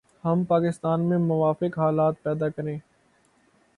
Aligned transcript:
ہم 0.23 0.43
پاکستان 0.43 1.01
میں 1.01 1.17
موافق 1.17 1.77
حالات 1.79 2.23
پیدا 2.23 2.49
کریں 2.49 2.77